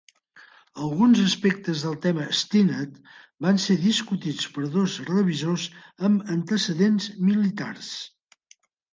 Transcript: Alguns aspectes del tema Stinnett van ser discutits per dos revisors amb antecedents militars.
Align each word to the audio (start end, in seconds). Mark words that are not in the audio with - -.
Alguns 0.83 1.19
aspectes 1.23 1.81
del 1.87 1.97
tema 2.05 2.23
Stinnett 2.37 3.11
van 3.45 3.61
ser 3.65 3.75
discutits 3.83 4.47
per 4.55 4.69
dos 4.77 4.95
revisors 5.09 5.67
amb 6.09 6.33
antecedents 6.37 7.11
militars. 7.29 7.91